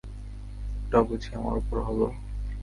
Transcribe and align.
ওটা 0.77 0.99
বুঝি 1.07 1.29
আমার 1.35 1.55
উপর 1.57 1.77
হল? 1.87 2.01